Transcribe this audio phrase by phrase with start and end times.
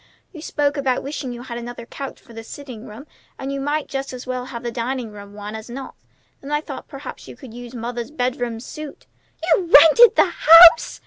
[0.31, 3.05] You spoke about wishing you had another couch for the sitting room,
[3.37, 5.93] and you might just as well have the dining room one as not.
[6.41, 9.05] Then I thought perhaps you could use mother's bedroom suit."
[9.53, 10.99] "You've rented the house!"